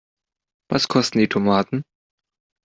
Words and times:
Was 0.71 0.87
kosten 0.87 1.19
die 1.19 1.29
Tomaten? 1.29 1.83